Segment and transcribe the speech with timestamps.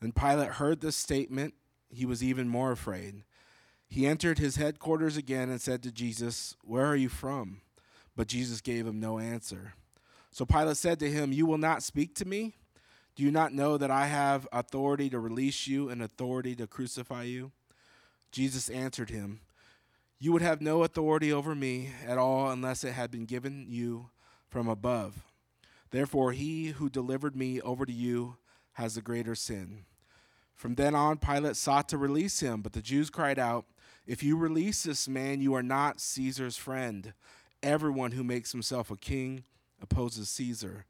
[0.00, 1.54] When Pilate heard this statement,
[1.90, 3.22] he was even more afraid.
[3.86, 7.60] He entered his headquarters again and said to Jesus, Where are you from?
[8.16, 9.74] But Jesus gave him no answer.
[10.30, 12.54] So Pilate said to him, You will not speak to me?
[13.16, 17.24] Do you not know that I have authority to release you and authority to crucify
[17.24, 17.52] you?
[18.30, 19.40] Jesus answered him,
[20.18, 24.10] You would have no authority over me at all unless it had been given you
[24.48, 25.24] from above.
[25.90, 28.36] Therefore, he who delivered me over to you
[28.74, 29.84] has the greater sin.
[30.60, 33.64] From then on, Pilate sought to release him, but the Jews cried out,
[34.06, 37.14] If you release this man, you are not Caesar's friend.
[37.62, 39.44] Everyone who makes himself a king
[39.80, 40.84] opposes Caesar.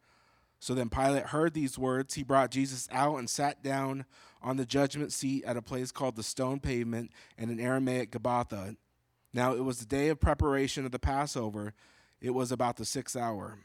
[0.58, 2.14] So then Pilate heard these words.
[2.14, 4.06] He brought Jesus out and sat down
[4.42, 8.74] on the judgment seat at a place called the Stone Pavement and in Aramaic Gabbatha.
[9.32, 11.74] Now it was the day of preparation of the Passover.
[12.20, 13.58] It was about the sixth hour.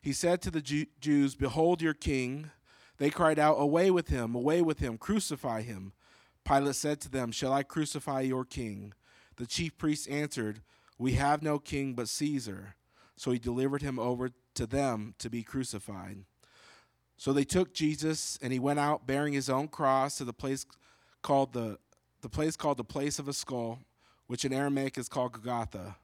[0.00, 2.52] He said to the Jews, Behold your king.
[2.98, 5.92] They cried out, Away with him, away with him, crucify him.
[6.44, 8.92] Pilate said to them, Shall I crucify your king?
[9.36, 10.60] The chief priests answered,
[10.98, 12.76] We have no king but Caesar.
[13.16, 16.24] So he delivered him over to them to be crucified.
[17.16, 20.66] So they took Jesus, and he went out bearing his own cross to the place
[21.22, 21.78] called the,
[22.20, 23.78] the place called the place of a skull,
[24.26, 25.96] which in Aramaic is called Golgotha,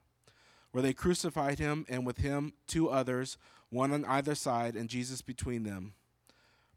[0.71, 3.37] where they crucified him, and with him two others,
[3.69, 5.93] one on either side, and Jesus between them.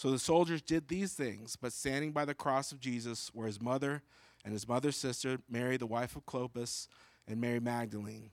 [0.00, 3.60] So the soldiers did these things, but standing by the cross of Jesus were his
[3.60, 4.02] mother
[4.42, 6.88] and his mother's sister, Mary, the wife of Clopas,
[7.28, 8.30] and Mary Magdalene.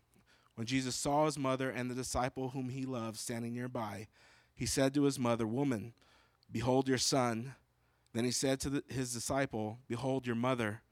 [0.55, 4.07] When Jesus saw his mother and the disciple whom he loved standing nearby,
[4.55, 5.91] he said to his mother, Woman,
[6.49, 7.55] behold your son.
[8.13, 10.83] Then he said to the, his disciple, Behold your mother.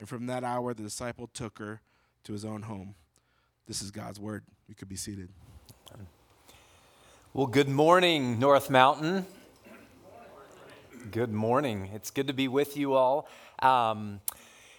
[0.00, 1.82] And from that hour, the disciple took her
[2.24, 2.94] to his own home.
[3.66, 4.44] This is God's word.
[4.66, 5.28] You could be seated.
[7.34, 9.26] Well, good morning, North Mountain.
[11.10, 11.90] Good morning.
[11.92, 13.28] It's good to be with you all.
[13.58, 14.20] Um,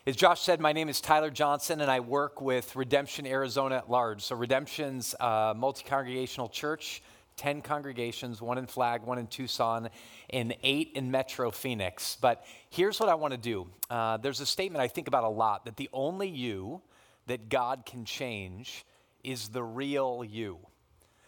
[0.07, 3.89] as Josh said, my name is Tyler Johnson, and I work with Redemption Arizona at
[3.89, 4.22] large.
[4.22, 7.03] So, Redemption's uh, multi congregational church,
[7.35, 9.89] 10 congregations, one in Flag, one in Tucson,
[10.29, 12.17] and eight in Metro Phoenix.
[12.22, 15.29] But here's what I want to do uh, there's a statement I think about a
[15.29, 16.81] lot that the only you
[17.28, 18.85] that God can change
[19.25, 20.59] is the real you.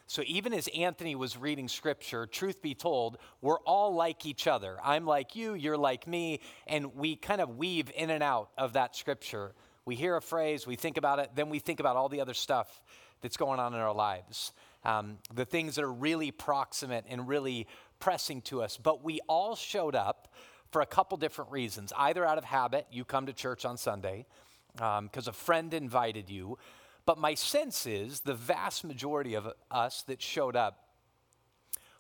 [0.08, 4.78] So even as Anthony was reading scripture, truth be told, we're all like each other.
[4.84, 8.74] I'm like you, you're like me, and we kind of weave in and out of
[8.74, 9.54] that scripture.
[9.84, 12.36] We hear a phrase, we think about it, then we think about all the other
[12.36, 12.82] stuff
[13.22, 14.52] that's going on in our lives.
[14.84, 17.68] Um, the things that are really proximate and really
[18.00, 18.78] pressing to us.
[18.78, 20.32] But we all showed up
[20.70, 21.92] for a couple different reasons.
[21.98, 24.28] Either out of habit, you come to church on Sunday
[24.74, 26.58] because um, a friend invited you,
[27.06, 30.90] but my sense is the vast majority of us that showed up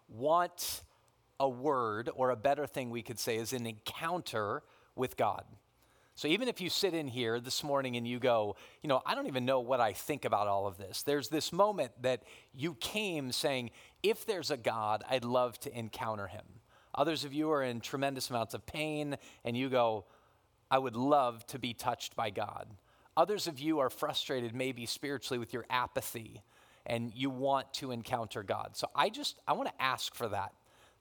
[0.08, 0.84] want
[1.40, 4.64] a word, or a better thing we could say is an encounter
[4.96, 5.44] with God.
[6.18, 9.16] So even if you sit in here this morning and you go, you know, I
[9.16, 12.76] don't even know what I think about all of this, there's this moment that you
[12.76, 13.72] came saying,
[14.02, 16.46] if there's a God, I'd love to encounter him.
[16.94, 20.06] Others of you are in tremendous amounts of pain and you go,
[20.72, 22.68] I would love to be touched by God.
[23.18, 26.42] Others of you are frustrated, maybe spiritually, with your apathy
[26.86, 28.72] and you want to encounter God.
[28.74, 30.54] So I just, I want to ask for that.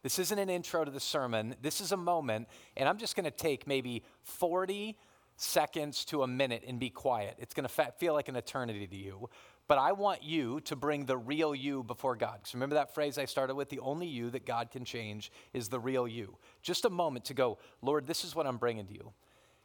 [0.03, 1.55] This isn't an intro to the sermon.
[1.63, 4.97] This is a moment, and I'm just going to take maybe 40
[5.37, 7.37] seconds to a minute and be quiet.
[7.39, 9.29] It's going to feel like an eternity to you.
[9.67, 12.41] But I want you to bring the real you before God.
[12.41, 13.71] Because remember that phrase I started with?
[13.71, 16.37] The only you that God can change is the real you.
[16.63, 19.13] Just a moment to go, Lord, this is what I'm bringing to you.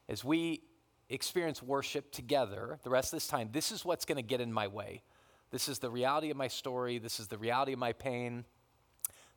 [0.07, 0.62] As we
[1.10, 4.54] experience worship together the rest of this time, this is what's going to get in
[4.54, 5.02] my way.
[5.52, 7.00] This is the reality of my story.
[7.00, 8.46] This is the reality of my pain.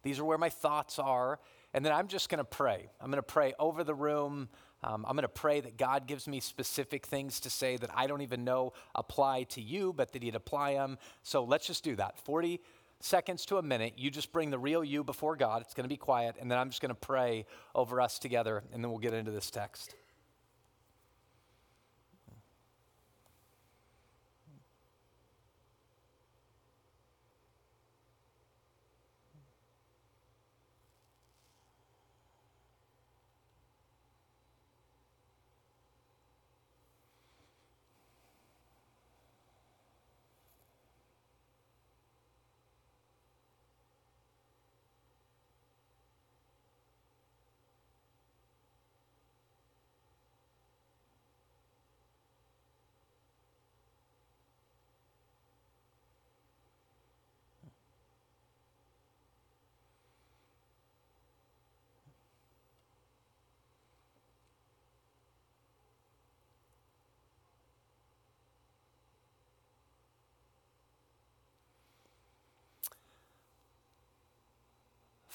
[0.03, 1.39] These are where my thoughts are.
[1.75, 2.91] And then I'm just going to pray.
[3.01, 4.49] I'm going to pray over the room.
[4.85, 8.07] Um, I'm going to pray that God gives me specific things to say that I
[8.07, 10.99] don't even know apply to you, but that He'd apply them.
[11.23, 12.19] So let's just do that.
[12.19, 12.61] 40
[13.01, 13.95] seconds to a minute.
[13.97, 15.63] You just bring the real you before God.
[15.63, 16.37] It's going to be quiet.
[16.39, 19.31] And then I'm just going to pray over us together, and then we'll get into
[19.31, 19.95] this text.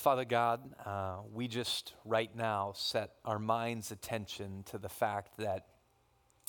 [0.08, 5.66] Father God, uh, we just right now set our mind's attention to the fact that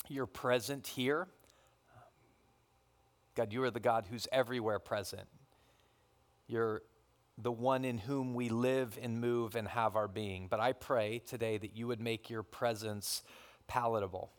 [0.07, 1.27] you're present here.
[3.35, 5.27] God, you are the God who's everywhere present.
[6.47, 6.83] You're
[7.37, 10.47] the one in whom we live and move and have our being.
[10.49, 13.23] But I pray today that you would make your presence
[13.67, 14.31] palatable.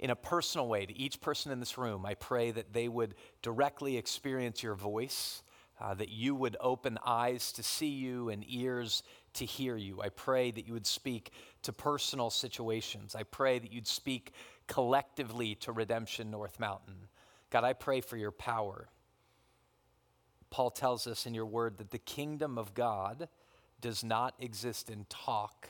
[0.00, 3.14] In a personal way, to each person in this room, I pray that they would
[3.40, 5.44] directly experience your voice
[5.84, 9.02] uh, that you would open eyes to see you and ears
[9.34, 10.00] to hear you.
[10.00, 13.14] I pray that you would speak to personal situations.
[13.14, 14.32] I pray that you'd speak
[14.66, 17.08] collectively to Redemption North Mountain.
[17.50, 18.88] God, I pray for your power.
[20.48, 23.28] Paul tells us in your word that the kingdom of God
[23.82, 25.68] does not exist in talk,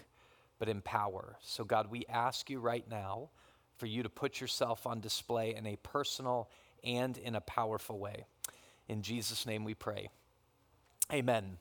[0.61, 1.39] but in power.
[1.41, 3.31] So, God, we ask you right now
[3.79, 6.49] for you to put yourself on display in a personal
[6.85, 8.27] and in a powerful way.
[8.89, 10.09] In Jesus' name we pray.
[11.13, 11.59] Amen.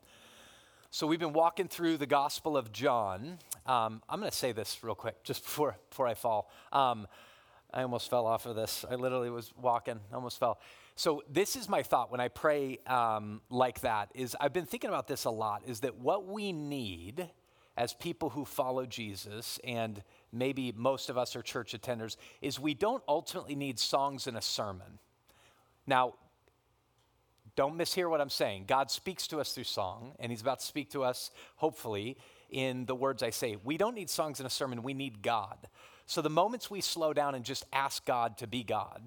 [0.92, 3.40] So we've been walking through the Gospel of John.
[3.66, 6.52] Um, I'm going to say this real quick, just before before I fall.
[6.72, 7.08] Um,
[7.74, 8.86] I almost fell off of this.
[8.90, 10.60] I literally was walking, almost fell.
[10.96, 14.12] So this is my thought when I pray um, like that.
[14.14, 15.64] Is I've been thinking about this a lot.
[15.66, 17.30] Is that what we need
[17.76, 22.76] as people who follow Jesus, and maybe most of us are church attenders, is we
[22.76, 25.00] don't ultimately need songs in a sermon.
[25.88, 26.14] Now,
[27.56, 28.66] don't mishear what I'm saying.
[28.68, 32.18] God speaks to us through song, and He's about to speak to us, hopefully,
[32.50, 33.58] in the words I say.
[33.64, 35.58] We don't need songs in a sermon, we need God.
[36.06, 39.02] So the moments we slow down and just ask God to be God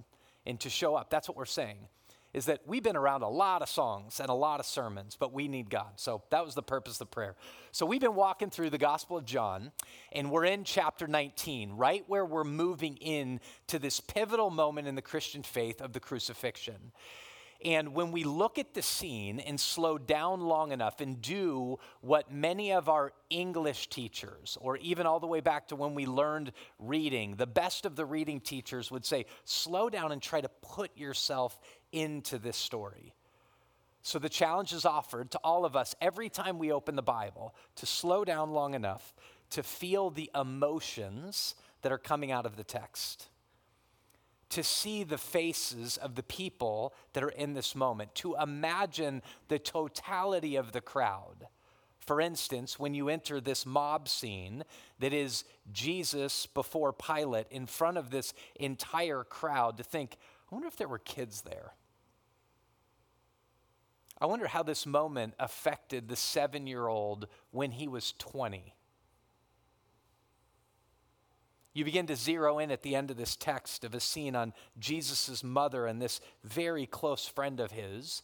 [0.44, 1.88] and to show up, that's what we're saying.
[2.32, 5.32] Is that we've been around a lot of songs and a lot of sermons, but
[5.32, 5.92] we need God.
[5.96, 7.34] So that was the purpose of the prayer.
[7.72, 9.72] So we've been walking through the Gospel of John,
[10.12, 14.96] and we're in chapter 19, right where we're moving in to this pivotal moment in
[14.96, 16.92] the Christian faith of the crucifixion.
[17.66, 22.30] And when we look at the scene and slow down long enough and do what
[22.30, 26.52] many of our English teachers, or even all the way back to when we learned
[26.78, 30.96] reading, the best of the reading teachers would say, slow down and try to put
[30.96, 31.58] yourself
[31.90, 33.12] into this story.
[34.02, 37.52] So the challenge is offered to all of us every time we open the Bible
[37.74, 39.12] to slow down long enough
[39.50, 43.26] to feel the emotions that are coming out of the text
[44.50, 49.58] to see the faces of the people that are in this moment, to imagine the
[49.58, 51.48] totality of the crowd.
[51.98, 54.62] For instance, when you enter this mob scene
[55.00, 60.16] that is Jesus before Pilate in front of this entire crowd, to think,
[60.50, 61.72] I wonder if there were kids there.
[64.20, 68.75] I wonder how this moment affected the seven year old when he was 20
[71.76, 74.54] you begin to zero in at the end of this text of a scene on
[74.78, 78.22] Jesus' mother and this very close friend of his,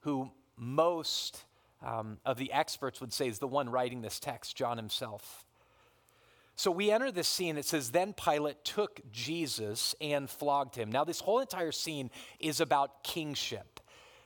[0.00, 1.44] who most
[1.80, 5.44] um, of the experts would say is the one writing this text, John himself.
[6.56, 7.56] So we enter this scene.
[7.56, 10.90] It says, Then Pilate took Jesus and flogged him.
[10.90, 12.10] Now, this whole entire scene
[12.40, 13.80] is about kingship.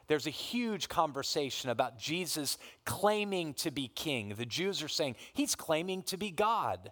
[0.07, 4.35] There's a huge conversation about Jesus claiming to be king.
[4.37, 6.91] The Jews are saying, He's claiming to be God.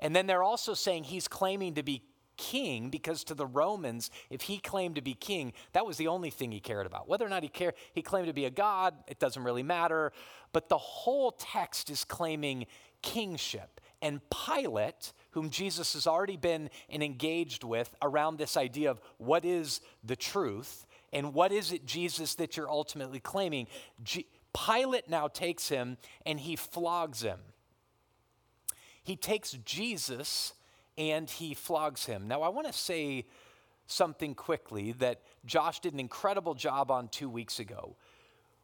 [0.00, 2.02] And then they're also saying he's claiming to be
[2.36, 6.30] king because to the Romans, if he claimed to be king, that was the only
[6.30, 7.06] thing he cared about.
[7.06, 10.12] Whether or not he cared, he claimed to be a god, it doesn't really matter.
[10.52, 12.66] But the whole text is claiming
[13.02, 13.80] kingship.
[14.02, 19.44] And Pilate, whom Jesus has already been and engaged with around this idea of what
[19.44, 23.66] is the truth and what is it, Jesus, that you're ultimately claiming,
[24.02, 27.40] G- Pilate now takes him and he flogs him.
[29.02, 30.52] He takes Jesus
[30.98, 32.28] and he flogs him.
[32.28, 33.26] Now, I want to say
[33.86, 37.96] something quickly that Josh did an incredible job on two weeks ago.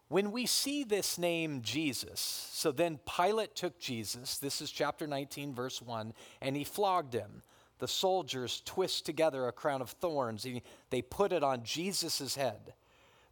[0.08, 2.20] When we see this name Jesus,
[2.52, 7.42] so then Pilate took Jesus, this is chapter 19, verse 1, and he flogged him.
[7.78, 10.46] The soldiers twist together a crown of thorns,
[10.90, 12.74] they put it on Jesus' head.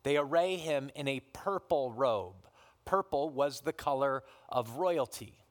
[0.02, 2.48] They array him in a purple robe.
[2.84, 5.43] Purple was the color of royalty.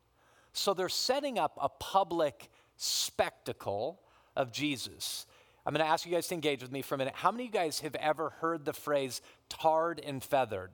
[0.53, 3.99] So they're setting up a public spectacle
[4.35, 5.25] of Jesus.
[5.65, 7.13] I'm going to ask you guys to engage with me for a minute.
[7.15, 10.71] How many of you guys have ever heard the phrase tarred and feathered?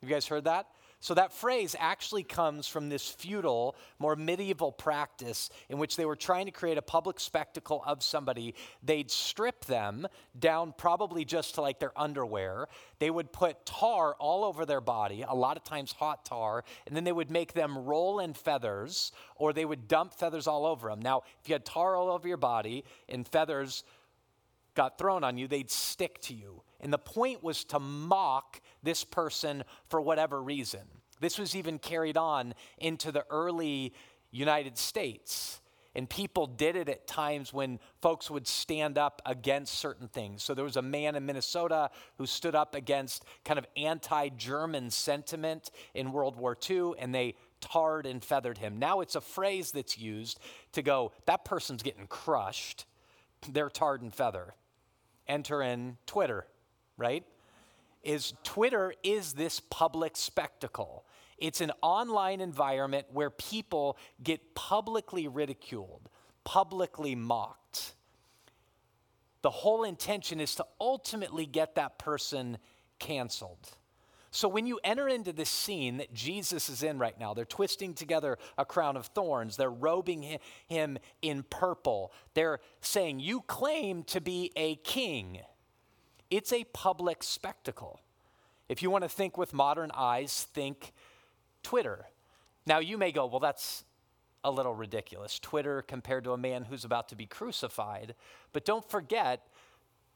[0.00, 0.66] Have you guys heard that?
[1.02, 6.14] So, that phrase actually comes from this feudal, more medieval practice in which they were
[6.14, 8.54] trying to create a public spectacle of somebody.
[8.82, 10.06] They'd strip them
[10.38, 12.68] down, probably just to like their underwear.
[12.98, 16.94] They would put tar all over their body, a lot of times hot tar, and
[16.94, 20.90] then they would make them roll in feathers, or they would dump feathers all over
[20.90, 21.00] them.
[21.00, 23.84] Now, if you had tar all over your body and feathers
[24.74, 26.62] got thrown on you, they'd stick to you.
[26.80, 30.82] And the point was to mock this person for whatever reason.
[31.20, 33.92] This was even carried on into the early
[34.30, 35.60] United States.
[35.94, 40.42] And people did it at times when folks would stand up against certain things.
[40.42, 44.90] So there was a man in Minnesota who stood up against kind of anti German
[44.90, 48.78] sentiment in World War II, and they tarred and feathered him.
[48.78, 50.38] Now it's a phrase that's used
[50.72, 52.86] to go, that person's getting crushed.
[53.48, 54.54] They're tarred and feather.
[55.26, 56.46] Enter in Twitter
[57.00, 57.24] right?
[58.04, 61.04] Is Twitter is this public spectacle.
[61.38, 66.08] It's an online environment where people get publicly ridiculed,
[66.44, 67.94] publicly mocked.
[69.42, 72.58] The whole intention is to ultimately get that person
[72.98, 73.70] canceled.
[74.30, 77.94] So when you enter into this scene that Jesus is in right now, they're twisting
[77.94, 84.20] together a crown of thorns, they're robing him in purple, they're saying, You claim to
[84.20, 85.40] be a king.
[86.30, 88.00] It's a public spectacle.
[88.68, 90.92] If you want to think with modern eyes, think
[91.64, 92.06] Twitter.
[92.66, 93.84] Now, you may go, well, that's
[94.44, 95.40] a little ridiculous.
[95.40, 98.14] Twitter compared to a man who's about to be crucified.
[98.52, 99.48] But don't forget,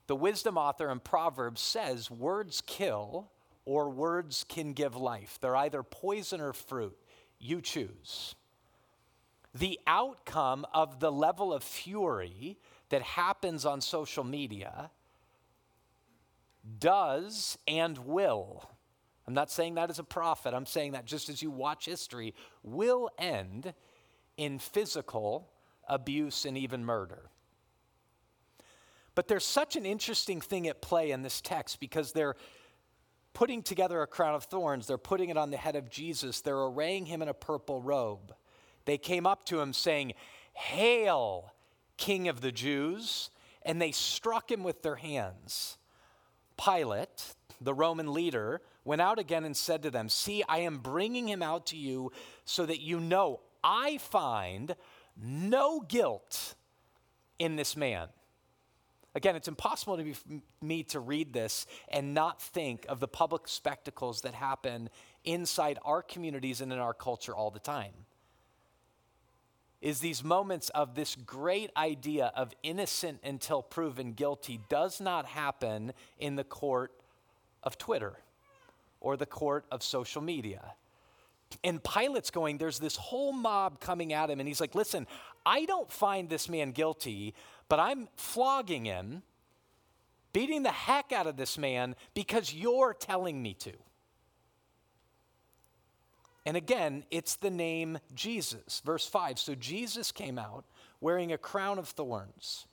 [0.07, 3.29] the wisdom author in Proverbs says words kill
[3.65, 5.37] or words can give life.
[5.41, 6.97] They're either poison or fruit.
[7.39, 8.35] You choose.
[9.53, 12.57] The outcome of the level of fury
[12.89, 14.91] that happens on social media
[16.79, 18.69] does and will,
[19.27, 22.33] I'm not saying that as a prophet, I'm saying that just as you watch history,
[22.63, 23.73] will end
[24.37, 25.49] in physical
[25.87, 27.29] abuse and even murder.
[29.15, 32.35] But there's such an interesting thing at play in this text because they're
[33.35, 36.57] putting together a crown of thorns, they're putting it on the head of Jesus, they're
[36.57, 38.33] arraying him in a purple robe.
[38.85, 40.13] They came up to him saying,
[40.53, 41.51] Hail,
[41.97, 43.29] King of the Jews!
[43.61, 45.77] And they struck him with their hands.
[46.57, 51.27] Pilate, the Roman leader, went out again and said to them, See, I am bringing
[51.27, 52.11] him out to you
[52.45, 54.75] so that you know I find
[55.21, 56.55] no guilt
[57.39, 58.07] in this man.
[59.15, 60.13] Again, it's impossible to
[60.61, 64.89] me to read this and not think of the public spectacles that happen
[65.23, 67.93] inside our communities and in our culture all the time
[69.85, 75.93] is these moments of this great idea of innocent until proven guilty does not happen
[76.17, 76.91] in the court
[77.61, 78.17] of Twitter
[78.99, 80.73] or the court of social media.
[81.63, 85.07] And Pilate's going, there's this whole mob coming at him, and he's like, listen,
[85.45, 87.33] I don't find this man guilty,
[87.69, 89.23] but I'm flogging him,
[90.33, 93.73] beating the heck out of this man because you're telling me to.
[96.45, 98.81] And again, it's the name Jesus.
[98.85, 100.65] Verse 5 So Jesus came out
[101.01, 102.67] wearing a crown of thorns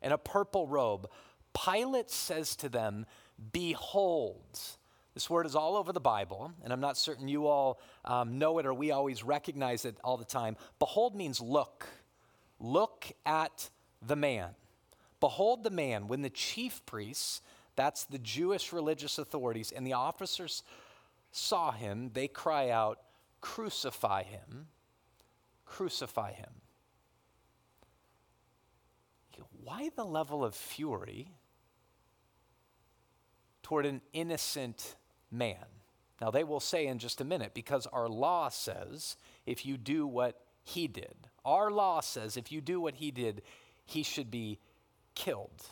[0.00, 1.08] and a purple robe.
[1.52, 3.06] Pilate says to them,
[3.52, 4.58] Behold.
[5.20, 8.58] This word is all over the Bible, and I'm not certain you all um, know
[8.58, 10.56] it or we always recognize it all the time.
[10.78, 11.86] Behold means look.
[12.58, 13.68] Look at
[14.00, 14.52] the man.
[15.20, 16.08] Behold the man.
[16.08, 17.42] When the chief priests,
[17.76, 20.62] that's the Jewish religious authorities, and the officers
[21.32, 23.00] saw him, they cry out,
[23.42, 24.68] Crucify him!
[25.66, 26.62] Crucify him!
[29.64, 31.34] why the level of fury
[33.62, 34.96] toward an innocent
[35.30, 35.66] man?
[36.20, 40.06] Now, they will say in just a minute, because our law says if you do
[40.06, 43.42] what he did, our law says if you do what he did,
[43.86, 44.58] he should be
[45.14, 45.64] killed.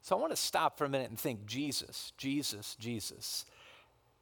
[0.00, 3.44] So I want to stop for a minute and think Jesus, Jesus, Jesus.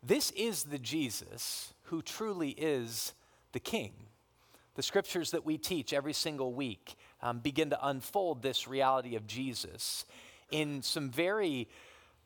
[0.03, 3.13] This is the Jesus who truly is
[3.53, 3.93] the King.
[4.75, 9.29] The scriptures that we teach every single week um, begin to unfold this reality of
[9.29, 10.05] Jesus
[10.51, 11.69] in some very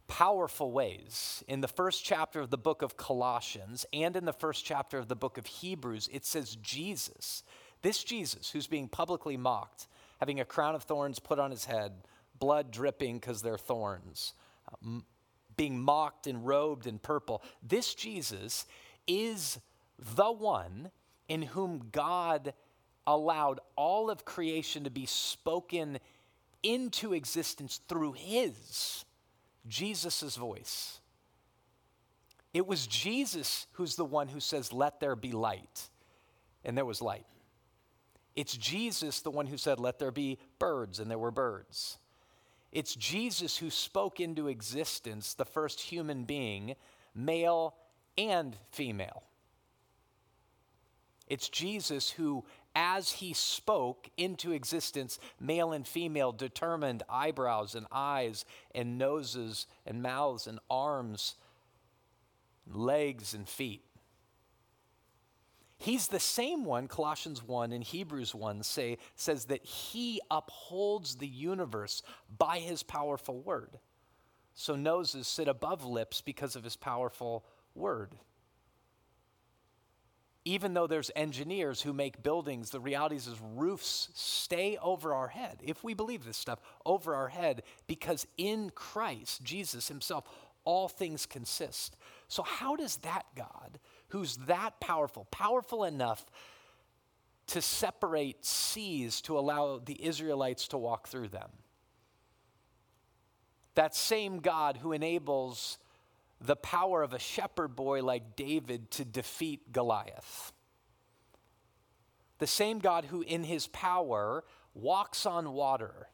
[0.09, 1.45] powerful ways.
[1.47, 5.09] In the first chapter of the book of Colossians and in the first chapter of
[5.09, 7.45] the book of Hebrews, it says Jesus,
[7.83, 9.87] this Jesus who's being publicly mocked,
[10.19, 11.93] having a crown of thorns put on his head,
[12.39, 14.35] blood dripping because they're thorns,
[14.69, 14.99] uh,
[15.57, 17.43] being mocked and robed in purple.
[17.62, 18.67] This Jesus
[19.07, 19.61] is
[19.99, 20.91] the one
[21.29, 22.53] in whom God
[23.07, 25.99] allowed all of creation to be spoken
[26.62, 29.05] into existence through his
[29.69, 31.00] Jesus' voice.
[32.52, 35.88] It was Jesus who's the one who says, Let there be light.
[36.64, 37.26] And there was light.
[38.37, 41.99] It's Jesus, the one who said, Let there be birds, and there were birds.
[42.73, 46.76] It's Jesus who spoke into existence the first human being,
[47.14, 47.75] male
[48.17, 49.25] and female.
[51.26, 58.45] It's Jesus who, as he spoke into existence, male and female, determined eyebrows and eyes
[58.75, 61.35] and noses and mouths and arms,
[62.73, 63.85] legs and feet.
[65.79, 71.27] He's the same one, Colossians 1 and Hebrews 1 say, says that he upholds the
[71.27, 72.03] universe
[72.37, 73.79] by his powerful word.
[74.53, 78.17] So noses sit above lips because of his powerful word.
[80.44, 85.59] Even though there's engineers who make buildings, the reality is roofs stay over our head,
[85.62, 90.25] if we believe this stuff, over our head, because in Christ, Jesus himself,
[90.64, 91.97] all things consist.
[92.28, 96.25] So, how does that God, who's that powerful, powerful enough
[97.50, 101.50] to separate seas to allow the Israelites to walk through them.
[103.75, 105.78] That same God who enables
[106.41, 110.53] the power of a shepherd boy like David to defeat Goliath.
[112.39, 116.09] The same God who, in his power, walks on water.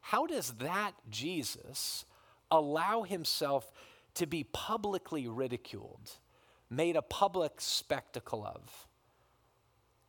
[0.00, 2.04] How does that Jesus
[2.50, 3.72] allow himself
[4.14, 6.12] to be publicly ridiculed?
[6.72, 8.88] made a public spectacle of.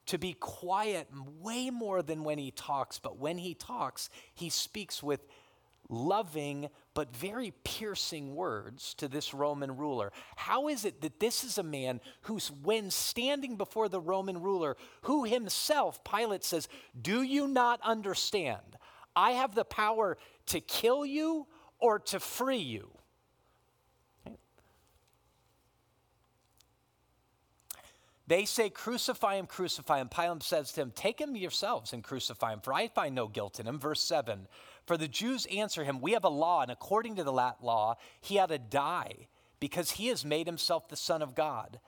[0.07, 1.07] To be quiet
[1.39, 5.25] way more than when he talks, but when he talks, he speaks with
[5.89, 10.11] loving but very piercing words to this Roman ruler.
[10.35, 14.77] How is it that this is a man who's, when standing before the Roman ruler,
[15.03, 16.67] who himself, Pilate says,
[16.99, 18.77] Do you not understand?
[19.15, 21.47] I have the power to kill you
[21.79, 22.89] or to free you.
[28.25, 30.07] They say, Crucify him, crucify him.
[30.07, 33.59] Pilate says to him, Take him yourselves and crucify him, for I find no guilt
[33.59, 33.79] in him.
[33.79, 34.47] Verse 7
[34.85, 38.35] For the Jews answer him, We have a law, and according to the law, he
[38.35, 39.27] had to die
[39.59, 41.79] because he has made himself the Son of God.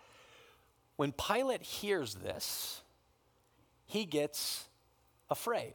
[0.95, 2.81] When Pilate hears this,
[3.85, 4.65] he gets
[5.29, 5.73] afraid.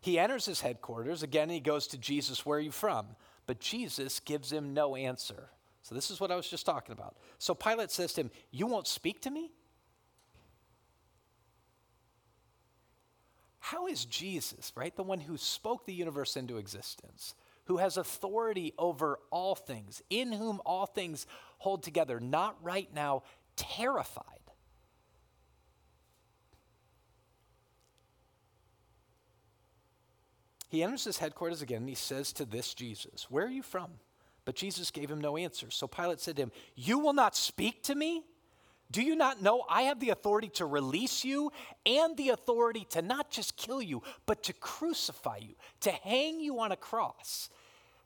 [0.00, 1.22] He enters his headquarters.
[1.22, 3.06] Again, he goes to Jesus, Where are you from?
[3.46, 5.50] But Jesus gives him no answer.
[5.82, 7.16] So, this is what I was just talking about.
[7.38, 9.52] So, Pilate says to him, You won't speak to me?
[13.64, 18.74] How is Jesus, right, the one who spoke the universe into existence, who has authority
[18.76, 23.22] over all things, in whom all things hold together, not right now
[23.56, 24.26] terrified?
[30.68, 33.92] He enters his headquarters again and he says to this Jesus, Where are you from?
[34.44, 35.70] But Jesus gave him no answer.
[35.70, 38.24] So Pilate said to him, You will not speak to me?
[38.90, 41.50] Do you not know I have the authority to release you
[41.84, 46.60] and the authority to not just kill you, but to crucify you, to hang you
[46.60, 47.50] on a cross?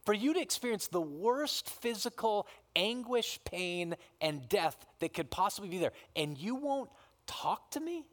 [0.05, 5.79] For you to experience the worst physical anguish, pain, and death that could possibly be
[5.79, 6.91] there, and you won't
[7.27, 8.07] talk to me?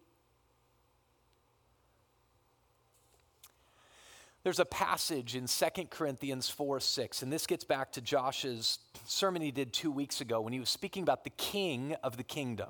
[4.45, 8.77] There's a passage in 2 Corinthians 4 6, and this gets back to Josh's
[9.07, 12.23] sermon he did two weeks ago when he was speaking about the king of the
[12.23, 12.69] kingdom.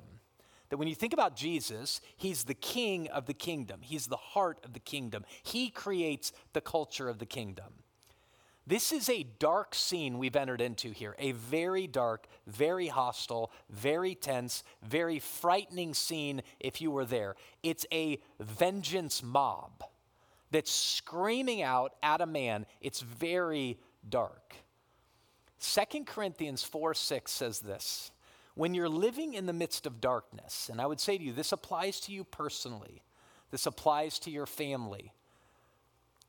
[0.70, 4.58] That when you think about Jesus, he's the king of the kingdom, he's the heart
[4.64, 7.74] of the kingdom, he creates the culture of the kingdom.
[8.66, 14.14] This is a dark scene we've entered into here, a very dark, very hostile, very
[14.14, 17.36] tense, very frightening scene if you were there.
[17.62, 19.84] It's a vengeance mob
[20.50, 22.66] that's screaming out at a man.
[22.80, 23.78] It's very
[24.08, 24.54] dark.
[25.60, 28.10] 2 Corinthians 4 6 says this
[28.54, 31.52] When you're living in the midst of darkness, and I would say to you, this
[31.52, 33.02] applies to you personally,
[33.50, 35.12] this applies to your family,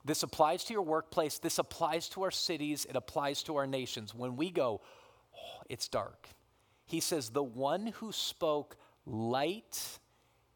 [0.08, 1.38] this applies to your workplace.
[1.38, 2.86] This applies to our cities.
[2.86, 4.16] It applies to our nations.
[4.16, 4.80] When we go,
[5.36, 6.30] oh, it's dark.
[6.86, 10.00] He says, the one who spoke light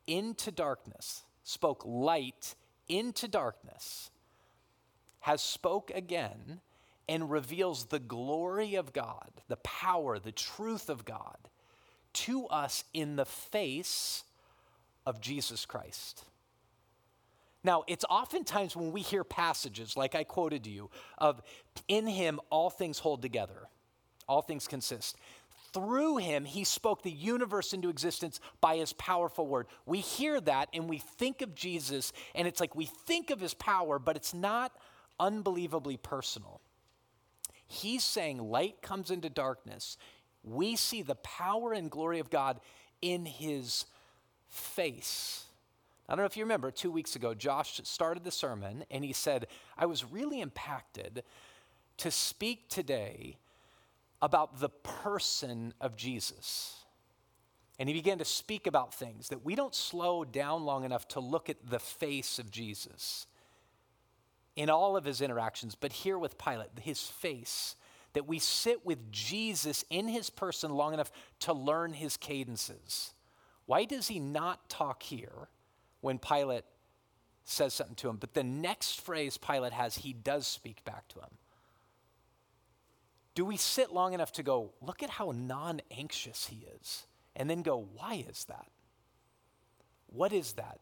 [0.08, 2.56] into darkness, spoke light
[2.92, 4.12] into darkness,
[5.22, 6.60] has spoke again
[7.08, 11.38] and reveals the glory of God, the power, the truth of God
[12.14, 14.24] to us in the face
[15.06, 16.26] of Jesus Christ.
[17.64, 21.42] Now, it's oftentimes when we hear passages, like I quoted to you, of
[21.88, 23.68] in him all things hold together,
[24.28, 25.16] all things consist.
[25.74, 29.68] Through him, he spoke the universe into existence by his powerful word.
[29.86, 33.54] We hear that and we think of Jesus, and it's like we think of his
[33.54, 34.74] power, but it's not
[35.20, 36.60] unbelievably personal.
[37.68, 39.98] He's saying light comes into darkness.
[40.44, 42.60] We see the power and glory of God
[43.02, 43.86] in his
[44.50, 45.46] face.
[46.10, 49.14] I don't know if you remember, two weeks ago, Josh started the sermon and he
[49.14, 51.24] said, I was really impacted
[51.98, 53.38] to speak today
[54.22, 56.76] about the person of Jesus.
[57.80, 61.20] And he began to speak about things that we don't slow down long enough to
[61.20, 63.26] look at the face of Jesus
[64.56, 67.76] in all of his interactions, but here with Pilate, his face,
[68.14, 73.14] that we sit with Jesus in his person long enough to learn his cadences.
[73.66, 75.48] Why does he not talk here?
[76.02, 76.66] when Pilate
[77.44, 78.18] says something to him.
[78.18, 81.38] But the next phrase Pilate has, he does speak back to him.
[83.34, 87.06] Do we sit long enough to go, look at how non anxious he is?
[87.36, 88.68] And then go, why is that?
[90.08, 90.80] What is that?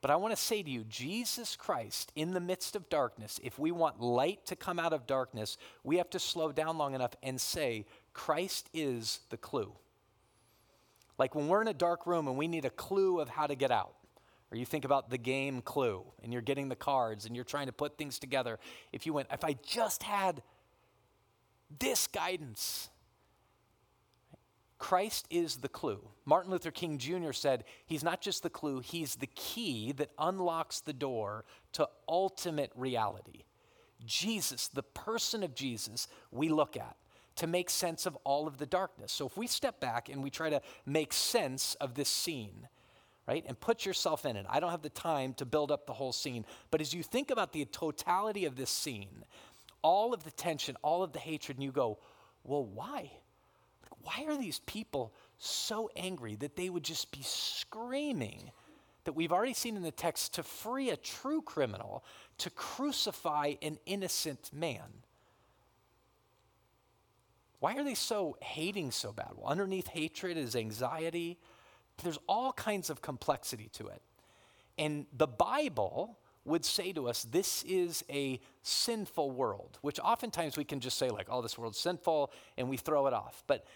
[0.00, 3.58] But I want to say to you, Jesus Christ, in the midst of darkness, if
[3.58, 7.14] we want light to come out of darkness, we have to slow down long enough
[7.22, 9.72] and say, Christ is the clue.
[11.18, 13.54] Like when we're in a dark room and we need a clue of how to
[13.54, 13.94] get out.
[14.50, 17.66] Or you think about the game Clue and you're getting the cards and you're trying
[17.66, 18.58] to put things together.
[18.92, 20.42] If you went, if I just had
[21.78, 22.90] this guidance,
[24.78, 26.08] Christ is the clue.
[26.24, 27.32] Martin Luther King Jr.
[27.32, 32.72] said, He's not just the clue, He's the key that unlocks the door to ultimate
[32.74, 33.44] reality.
[34.04, 36.96] Jesus, the person of Jesus, we look at
[37.36, 39.12] to make sense of all of the darkness.
[39.12, 42.68] So if we step back and we try to make sense of this scene,
[43.26, 43.44] right?
[43.46, 44.46] And put yourself in it.
[44.48, 46.44] I don't have the time to build up the whole scene.
[46.70, 49.24] But as you think about the totality of this scene,
[49.82, 51.98] all of the tension, all of the hatred, and you go,
[52.44, 53.10] well, why?
[54.02, 58.50] Why are these people so angry that they would just be screaming
[59.04, 62.04] that we've already seen in the text to free a true criminal,
[62.38, 65.02] to crucify an innocent man?
[67.58, 69.30] Why are they so hating so bad?
[69.36, 71.38] Well, underneath hatred is anxiety,
[72.02, 74.02] there's all kinds of complexity to it.
[74.78, 80.64] And the Bible would say to us, this is a sinful world, which oftentimes we
[80.64, 83.42] can just say, like, oh, this world's sinful, and we throw it off.
[83.46, 83.66] But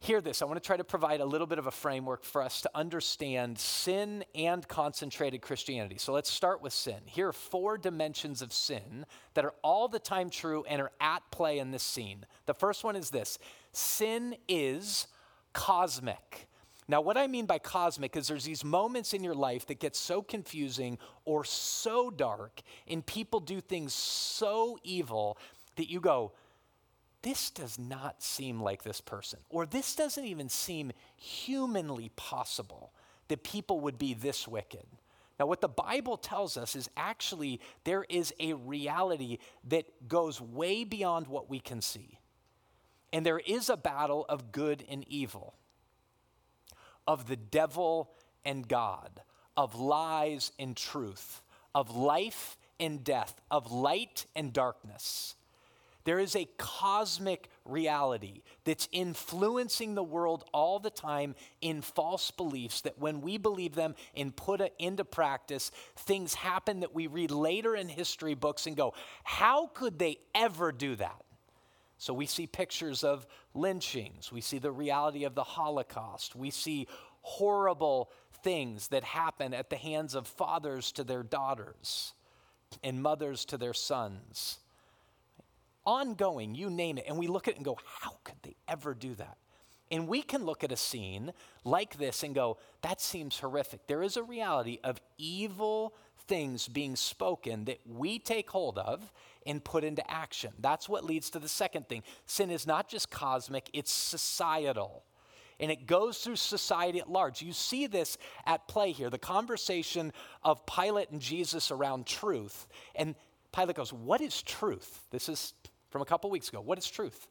[0.00, 0.40] hear this.
[0.40, 2.70] I want to try to provide a little bit of a framework for us to
[2.74, 5.98] understand sin and concentrated Christianity.
[5.98, 7.00] So let's start with sin.
[7.04, 9.04] Here are four dimensions of sin
[9.34, 12.24] that are all the time true and are at play in this scene.
[12.46, 13.38] The first one is this
[13.72, 15.06] sin is
[15.52, 16.48] cosmic.
[16.90, 19.94] Now, what I mean by cosmic is there's these moments in your life that get
[19.94, 25.38] so confusing or so dark, and people do things so evil
[25.76, 26.32] that you go,
[27.22, 32.92] this does not seem like this person, or this doesn't even seem humanly possible
[33.28, 34.86] that people would be this wicked.
[35.38, 40.82] Now, what the Bible tells us is actually there is a reality that goes way
[40.82, 42.18] beyond what we can see.
[43.12, 45.54] And there is a battle of good and evil
[47.10, 48.08] of the devil
[48.44, 49.20] and God,
[49.56, 51.42] of lies and truth,
[51.74, 55.34] of life and death, of light and darkness.
[56.04, 62.82] There is a cosmic reality that's influencing the world all the time in false beliefs
[62.82, 67.32] that when we believe them and put it into practice, things happen that we read
[67.32, 68.94] later in history books and go,
[69.24, 71.24] how could they ever do that?
[72.00, 76.88] So we see pictures of lynchings, we see the reality of the Holocaust, we see
[77.20, 78.10] horrible
[78.42, 82.14] things that happen at the hands of fathers to their daughters
[82.82, 84.60] and mothers to their sons.
[85.84, 87.04] ongoing, you name it.
[87.08, 89.36] And we look at it and go, how could they ever do that?
[89.90, 91.32] And we can look at a scene
[91.64, 93.86] like this and go, that seems horrific.
[93.88, 99.12] There is a reality of evil things being spoken that we take hold of
[99.46, 100.52] and put into action.
[100.58, 102.02] That's what leads to the second thing.
[102.26, 105.04] Sin is not just cosmic, it's societal.
[105.58, 107.42] And it goes through society at large.
[107.42, 112.66] You see this at play here the conversation of Pilate and Jesus around truth.
[112.94, 113.14] And
[113.54, 115.06] Pilate goes, What is truth?
[115.10, 115.52] This is
[115.90, 116.60] from a couple weeks ago.
[116.60, 117.26] What is truth?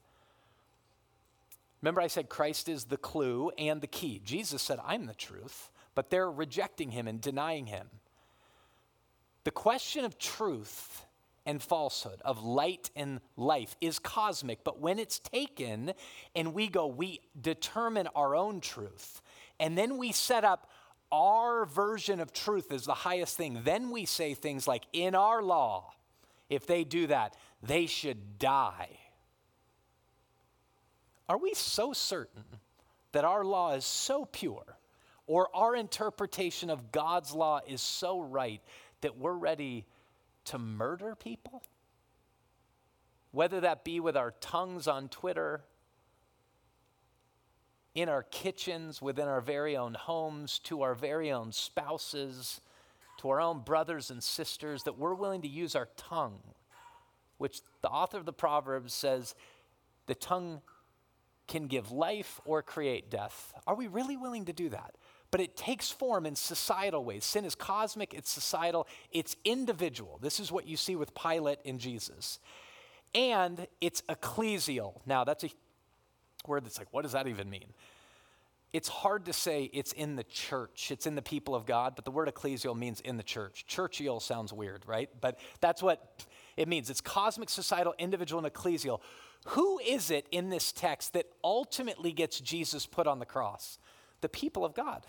[1.82, 4.21] Remember, I said Christ is the clue and the key.
[4.23, 7.88] Jesus said, I'm the truth, but they're rejecting him and denying him.
[9.43, 11.06] The question of truth
[11.45, 15.93] and falsehood, of light and life, is cosmic, but when it's taken
[16.36, 19.21] and we go, we determine our own truth,
[19.60, 20.69] and then we set up
[21.12, 25.41] our version of truth as the highest thing, then we say things like, in our
[25.41, 25.91] law,
[26.49, 28.89] if they do that, they should die.
[31.28, 32.43] Are we so certain
[33.12, 34.78] that our law is so pure
[35.28, 38.62] or our interpretation of God's law is so right
[39.01, 39.85] that we're ready
[40.45, 41.63] to murder people?
[43.31, 45.62] Whether that be with our tongues on Twitter,
[47.93, 52.62] in our kitchens, within our very own homes, to our very own spouses,
[53.19, 56.39] to our own brothers and sisters, that we're willing to use our tongue,
[57.38, 59.35] which the author of the Proverbs says
[60.05, 60.62] the tongue
[61.47, 63.53] can give life or create death.
[63.67, 64.95] Are we really willing to do that?
[65.31, 67.23] But it takes form in societal ways.
[67.23, 70.17] Sin is cosmic, it's societal, it's individual.
[70.21, 72.39] This is what you see with Pilate and Jesus.
[73.13, 75.01] And it's ecclesial.
[75.05, 75.49] Now, that's a
[76.47, 77.73] word that's like, what does that even mean?
[78.71, 82.05] It's hard to say it's in the church, it's in the people of God, but
[82.05, 83.65] the word ecclesial means in the church.
[83.67, 85.09] Churchial sounds weird, right?
[85.19, 86.23] But that's what
[86.55, 86.91] it means.
[86.91, 88.99] It's cosmic, societal, individual, and ecclesial.
[89.47, 93.79] Who is it in this text that ultimately gets Jesus put on the cross?
[94.21, 95.03] The people of God,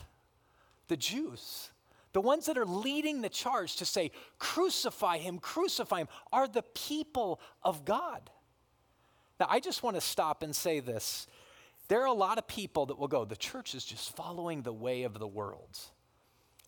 [0.90, 1.70] the Jews.
[2.12, 6.64] The ones that are leading the charge to say, crucify him, crucify him, are the
[6.74, 8.28] people of God.
[9.38, 11.28] Now, I just want to stop and say this.
[11.86, 14.72] There are a lot of people that will go, the church is just following the
[14.72, 15.78] way of the world.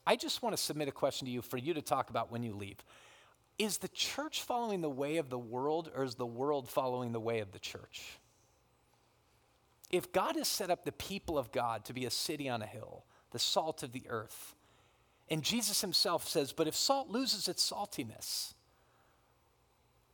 [0.07, 2.45] I just want to submit a question to you for you to talk about when
[2.45, 2.79] you leave.
[3.59, 7.21] Is the church following the way of the world, or is the world following the
[7.21, 8.19] way of the church?
[9.91, 12.67] If God has set up the people of God to be a city on a
[12.67, 14.55] hill, the salt of the earth,
[15.29, 18.55] and Jesus himself says, But if salt loses its saltiness,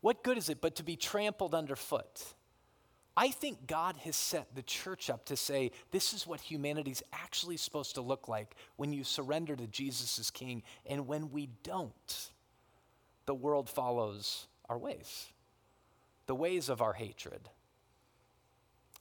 [0.01, 2.35] what good is it but to be trampled underfoot?
[3.17, 7.57] I think God has set the church up to say this is what humanity's actually
[7.57, 12.31] supposed to look like when you surrender to Jesus as king and when we don't
[13.29, 15.27] the world follows our ways.
[16.29, 17.51] The ways of our hatred,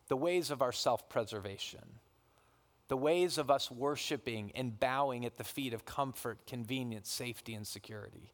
[0.10, 2.00] the ways of our self preservation,
[2.88, 7.67] the ways of us worshiping and bowing at the feet of comfort, convenience, safety, and
[7.67, 8.32] security.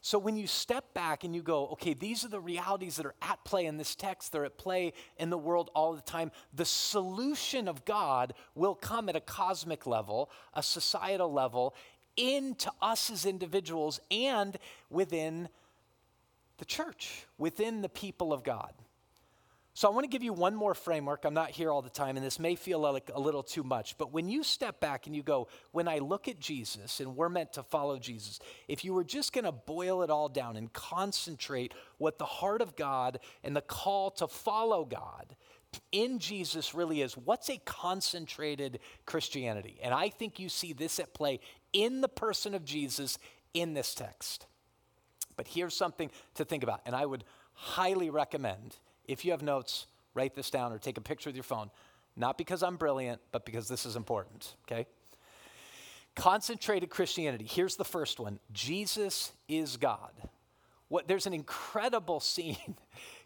[0.00, 3.16] So when you step back and you go, okay, these are the realities that are
[3.20, 6.64] at play in this text, they're at play in the world all the time, the
[6.64, 11.74] solution of God will come at a cosmic level, a societal level,
[12.16, 14.58] into us as individuals and
[14.90, 15.48] within
[16.58, 18.72] the church, within the people of God.
[19.76, 21.26] So I want to give you one more framework.
[21.26, 23.98] I'm not here all the time, and this may feel like a little too much,
[23.98, 27.28] but when you step back and you go, when I look at Jesus and we're
[27.28, 30.72] meant to follow Jesus, if you were just going to boil it all down and
[30.72, 35.36] concentrate what the heart of God and the call to follow God
[35.92, 39.78] in Jesus really is, what's a concentrated Christianity?
[39.82, 41.38] And I think you see this at play
[41.74, 43.18] in the person of Jesus
[43.52, 44.46] in this text.
[45.36, 48.76] But here's something to think about, and I would highly recommend
[49.08, 51.70] if you have notes, write this down or take a picture with your phone.
[52.16, 54.86] Not because I'm brilliant, but because this is important, okay?
[56.14, 57.46] Concentrated Christianity.
[57.48, 60.12] Here's the first one Jesus is God.
[60.88, 62.76] What, there's an incredible scene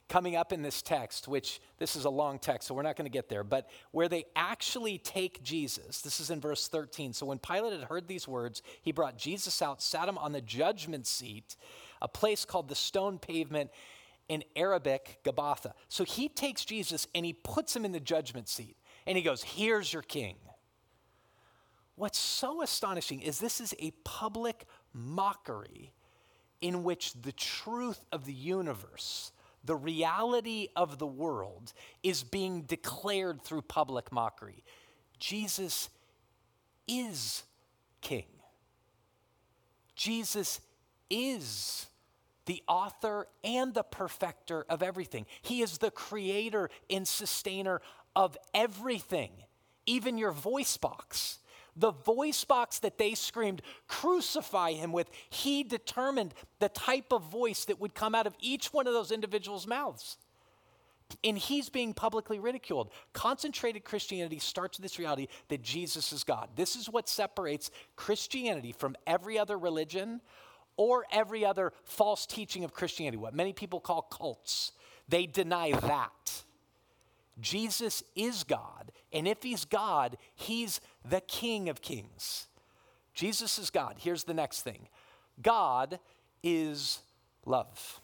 [0.08, 3.06] coming up in this text, which this is a long text, so we're not going
[3.06, 6.02] to get there, but where they actually take Jesus.
[6.02, 7.12] This is in verse 13.
[7.12, 10.40] So when Pilate had heard these words, he brought Jesus out, sat him on the
[10.40, 11.54] judgment seat,
[12.02, 13.70] a place called the stone pavement
[14.30, 15.72] in Arabic, Gabbatha.
[15.88, 19.42] So he takes Jesus and he puts him in the judgment seat, and he goes,
[19.42, 20.36] Here's your king.
[21.96, 24.64] What's so astonishing is this is a public
[24.94, 25.92] mockery
[26.60, 29.32] in which the truth of the universe,
[29.64, 31.72] the reality of the world
[32.04, 34.62] is being declared through public mockery.
[35.18, 35.90] Jesus
[36.86, 37.42] is
[38.00, 38.26] king.
[39.96, 40.60] Jesus
[41.10, 41.86] is
[42.50, 45.24] the author and the perfecter of everything.
[45.40, 47.80] He is the creator and sustainer
[48.16, 49.30] of everything,
[49.86, 51.38] even your voice box.
[51.76, 57.66] The voice box that they screamed, crucify him with, he determined the type of voice
[57.66, 60.16] that would come out of each one of those individuals' mouths.
[61.22, 62.90] And he's being publicly ridiculed.
[63.12, 66.48] Concentrated Christianity starts with this reality that Jesus is God.
[66.56, 70.20] This is what separates Christianity from every other religion
[70.80, 74.72] or every other false teaching of Christianity, what many people call cults.
[75.10, 76.42] They deny that.
[77.38, 78.90] Jesus is God.
[79.12, 82.46] And if he's God, he's the King of Kings.
[83.12, 83.96] Jesus is God.
[83.98, 84.88] Here's the next thing
[85.42, 85.98] God
[86.42, 87.00] is
[87.44, 88.00] love.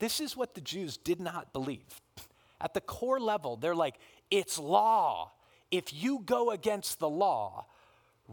[0.00, 2.00] This is what the Jews did not believe.
[2.60, 4.00] At the core level, they're like,
[4.32, 5.30] it's law.
[5.70, 7.66] If you go against the law,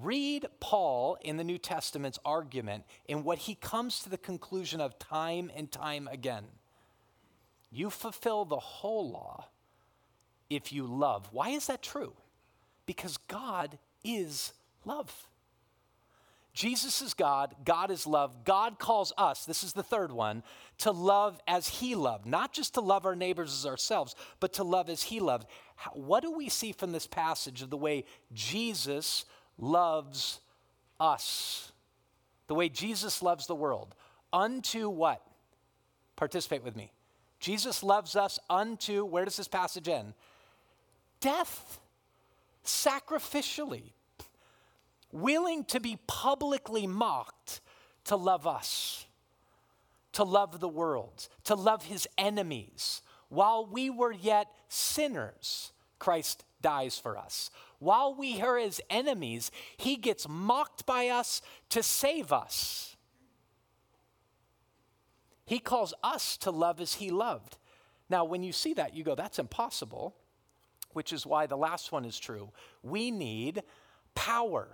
[0.01, 4.99] read Paul in the New Testament's argument in what he comes to the conclusion of
[4.99, 6.45] time and time again.
[7.71, 9.45] You fulfill the whole law
[10.49, 11.29] if you love.
[11.31, 12.13] Why is that true?
[12.86, 14.53] Because God is
[14.86, 15.27] love.
[16.53, 18.43] Jesus is God, God is love.
[18.43, 20.41] God calls us, this is the third one,
[20.79, 22.25] to love as He loved.
[22.25, 25.47] Not just to love our neighbors as ourselves, but to love as He loved.
[25.93, 29.25] What do we see from this passage of the way Jesus
[29.60, 30.39] loves
[31.00, 31.72] us?
[32.48, 33.96] The way Jesus loves the world.
[34.32, 35.22] Unto what?
[36.15, 36.91] Participate with me.
[37.39, 40.13] Jesus loves us unto, where does this passage end?
[41.20, 41.80] Death,
[42.65, 43.91] sacrificially
[45.12, 47.62] willing to be publicly mocked
[48.06, 49.06] to love us,
[50.13, 53.02] to love the world, to love his enemies.
[53.30, 57.50] While we were yet sinners, Christ dies for us.
[57.80, 62.96] While we are his enemies, he gets mocked by us to save us.
[65.46, 67.58] He calls us to love as he loved.
[68.10, 70.15] Now, when you see that, you go, that's impossible,
[70.93, 72.50] which is why the last one is true.
[72.84, 73.63] We need
[74.15, 74.67] power.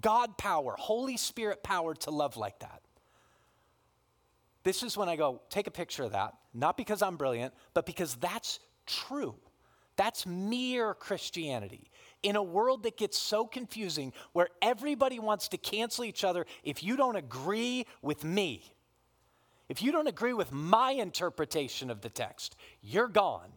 [0.00, 2.82] God power, Holy Spirit power to love like that.
[4.62, 7.86] This is when I go, take a picture of that, not because I'm brilliant, but
[7.86, 9.34] because that's true.
[9.98, 11.90] That's mere Christianity.
[12.22, 16.82] In a world that gets so confusing, where everybody wants to cancel each other if
[16.82, 18.62] you don't agree with me,
[19.68, 23.50] if you don't agree with my interpretation of the text, you're gone.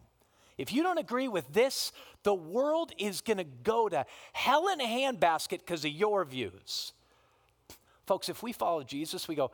[0.58, 1.92] If you don't agree with this,
[2.24, 6.92] the world is going to go to hell in a handbasket because of your views.
[8.06, 9.52] Folks, if we follow Jesus, we go,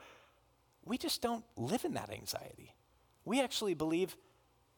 [0.87, 2.75] we just don't live in that anxiety.
[3.27, 4.17] We actually believe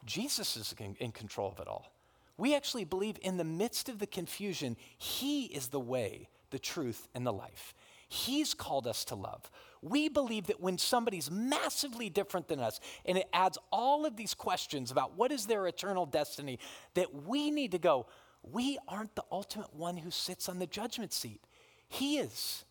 [0.05, 1.93] Jesus is in control of it all.
[2.41, 7.07] We actually believe in the midst of the confusion, He is the way, the truth,
[7.15, 7.75] and the life.
[8.09, 9.51] He's called us to love.
[9.83, 14.33] We believe that when somebody's massively different than us, and it adds all of these
[14.33, 16.59] questions about what is their eternal destiny,
[16.95, 18.07] that we need to go,
[18.43, 21.43] we aren't the ultimate one who sits on the judgment seat.
[21.89, 22.65] He is.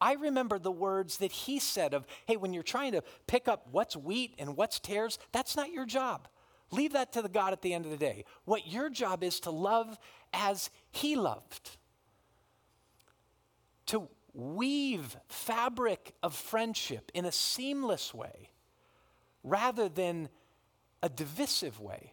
[0.00, 3.68] I remember the words that he said of, hey, when you're trying to pick up
[3.70, 6.26] what's wheat and what's tares, that's not your job.
[6.70, 8.24] Leave that to the God at the end of the day.
[8.44, 9.98] What your job is to love
[10.32, 11.76] as he loved.
[13.86, 18.50] To weave fabric of friendship in a seamless way
[19.42, 20.28] rather than
[21.02, 22.12] a divisive way.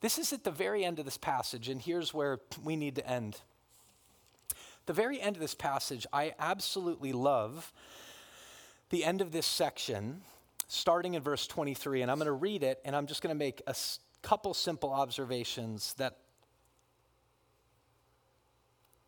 [0.00, 3.08] This is at the very end of this passage, and here's where we need to
[3.08, 3.40] end.
[4.86, 7.72] The very end of this passage, I absolutely love
[8.90, 10.22] the end of this section,
[10.68, 13.38] starting in verse 23, and I'm going to read it, and I'm just going to
[13.38, 13.74] make a
[14.22, 16.18] couple simple observations that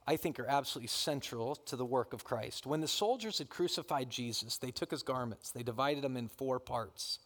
[0.06, 2.66] I think are absolutely central to the work of Christ.
[2.66, 6.58] When the soldiers had crucified Jesus, they took his garments, they divided them in four
[6.58, 7.18] parts.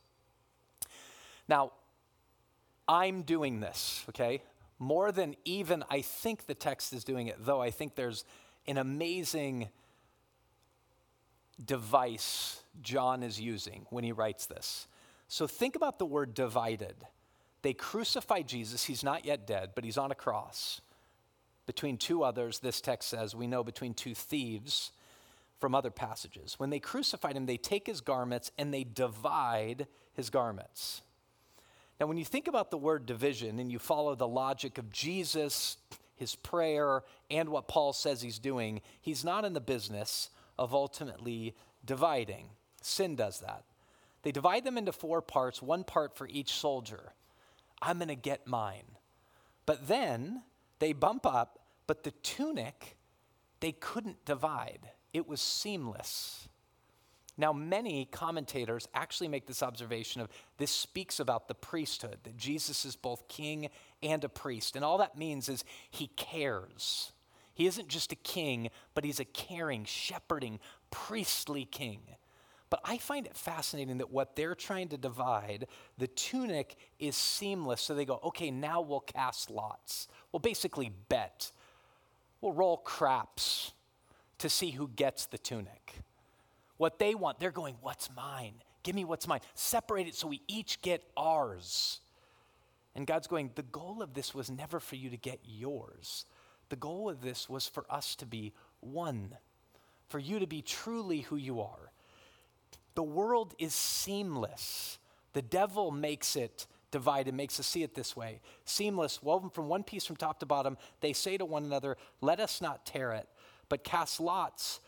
[1.49, 1.73] Now,
[2.88, 4.42] I'm doing this, okay?
[4.79, 8.25] More than even I think the text is doing it, though I think there's
[8.66, 9.68] an amazing
[11.64, 14.87] device John is using when he writes this.
[15.29, 16.96] So think about the word divided.
[17.62, 18.85] They crucify Jesus.
[18.85, 20.81] He's not yet dead, but he's on a cross
[21.67, 24.92] between two others, this text says, we know between two thieves
[25.60, 26.54] from other passages.
[26.58, 31.02] When they crucified him, they take his garments and they divide his garments.
[32.00, 35.77] Now, when you think about the word division and you follow the logic of Jesus,
[36.17, 41.55] his prayer, and what Paul says he's doing, he's not in the business of ultimately
[41.85, 42.50] dividing.
[42.81, 43.65] Sin does that.
[44.23, 47.13] They divide them into four parts, one part for each soldier.
[47.81, 48.85] I'm going to get mine.
[49.67, 50.42] But then
[50.79, 52.96] they bump up, but the tunic,
[53.61, 54.90] they couldn't divide.
[55.13, 56.48] It was seamless.
[57.37, 60.29] Now, many commentators actually make this observation of
[60.59, 63.71] this speaks about the priesthood, that Jesus is both king
[64.03, 64.77] and a priest.
[64.77, 67.13] And all that means is he cares.
[67.55, 70.59] He isn't just a king, but he's a caring, shepherding,
[70.90, 72.00] priestly king.
[72.71, 75.67] But I find it fascinating that what they're trying to divide,
[75.98, 77.83] the tunic is seamless.
[77.83, 80.09] So they go, okay, now we'll cast lots.
[80.33, 81.53] We'll basically bet.
[82.40, 83.73] We'll roll craps
[84.38, 86.00] to see who gets the tunic.
[86.79, 88.55] What they want, they're going, what's mine?
[88.83, 89.40] Give me what's mine.
[89.55, 92.00] Separate it so we each get ours.
[92.94, 96.25] And God's going, the goal of this was never for you to get yours.
[96.73, 99.37] The goal of this was for us to be one,
[100.08, 101.92] for you to be truly who you are
[102.94, 104.98] the world is seamless.
[105.33, 109.83] The devil makes it divided, makes us see it this way seamless, woven from one
[109.83, 110.77] piece from top to bottom.
[111.00, 113.29] They say to one another, Let us not tear it,
[113.68, 114.81] but cast lots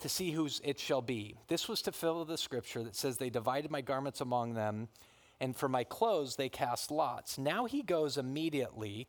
[0.00, 1.36] to see whose it shall be.
[1.48, 4.88] This was to fill the scripture that says, They divided my garments among them,
[5.40, 7.38] and for my clothes they cast lots.
[7.38, 9.08] Now he goes immediately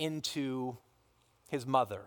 [0.00, 0.78] into
[1.50, 2.00] his mother.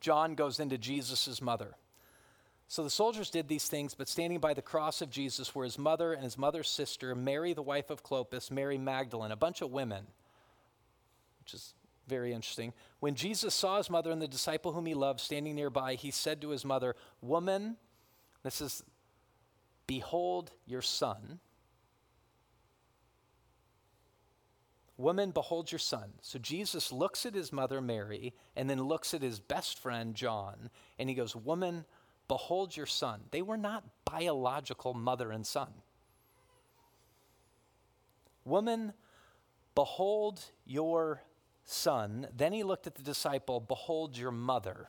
[0.00, 1.74] John goes into Jesus' mother.
[2.68, 5.78] So the soldiers did these things, but standing by the cross of Jesus were his
[5.78, 9.72] mother and his mother's sister, Mary, the wife of Clopas, Mary Magdalene, a bunch of
[9.72, 10.06] women,
[11.40, 11.72] which is
[12.06, 12.74] very interesting.
[13.00, 16.42] When Jesus saw his mother and the disciple whom he loved standing nearby, he said
[16.42, 17.76] to his mother, Woman,
[18.42, 18.82] this is,
[19.86, 21.40] behold your son.
[24.96, 26.12] Woman, behold your son.
[26.22, 30.70] So Jesus looks at his mother, Mary, and then looks at his best friend, John,
[30.98, 31.84] and he goes, Woman,
[32.28, 33.20] Behold your son.
[33.30, 35.68] They were not biological mother and son.
[38.44, 38.92] Woman,
[39.74, 41.22] behold your
[41.64, 42.28] son.
[42.34, 44.88] Then he looked at the disciple, Behold your mother.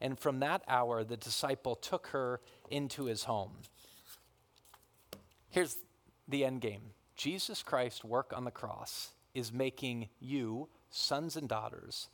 [0.00, 3.52] And from that hour, the disciple took her into his home.
[5.48, 5.76] Here's
[6.28, 12.08] the end game Jesus Christ's work on the cross is making you sons and daughters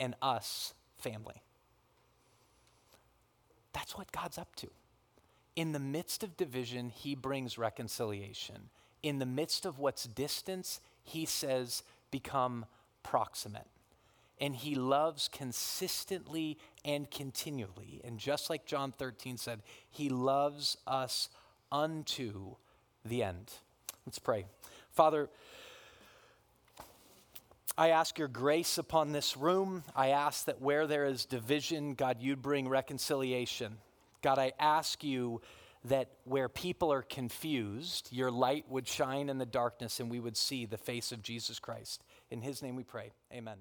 [0.00, 1.42] and us family.
[3.74, 4.68] That's what God's up to.
[5.56, 8.70] In the midst of division, he brings reconciliation.
[9.02, 12.64] In the midst of what's distance, he says, become
[13.02, 13.66] proximate.
[14.40, 18.00] And he loves consistently and continually.
[18.02, 19.60] And just like John 13 said,
[19.90, 21.28] he loves us
[21.70, 22.56] unto
[23.04, 23.52] the end.
[24.06, 24.46] Let's pray.
[24.90, 25.28] Father,
[27.76, 29.82] I ask your grace upon this room.
[29.96, 33.78] I ask that where there is division, God, you'd bring reconciliation.
[34.22, 35.40] God, I ask you
[35.86, 40.36] that where people are confused, your light would shine in the darkness and we would
[40.36, 42.02] see the face of Jesus Christ.
[42.30, 43.12] In his name we pray.
[43.32, 43.58] Amen.